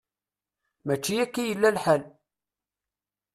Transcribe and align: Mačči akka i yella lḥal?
Mačči 0.85 1.13
akka 1.23 1.39
i 1.41 1.47
yella 1.49 1.69
lḥal? 1.75 2.03